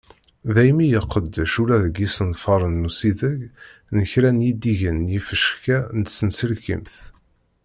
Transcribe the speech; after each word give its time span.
Daymi 0.55 0.83
i 0.89 0.95
iqeddec 0.99 1.53
ula 1.61 1.77
deg 1.83 1.95
yiṣenfaṛen 1.99 2.73
n 2.81 2.87
usideg 2.89 3.39
n 3.95 3.97
kra 4.11 4.29
n 4.35 4.43
yidigan 4.45 4.97
d 5.07 5.07
yifecka 5.13 5.77
n 5.97 5.99
tsenselkimt. 6.01 6.93